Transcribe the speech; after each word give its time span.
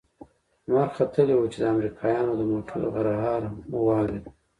لمر 0.67 0.89
ختلى 0.97 1.33
و 1.35 1.49
چې 1.53 1.57
د 1.61 1.65
امريکايانو 1.73 2.33
د 2.35 2.41
موټرو 2.51 2.91
غرهار 2.95 3.41
مو 3.69 3.79
واورېد. 3.87 4.25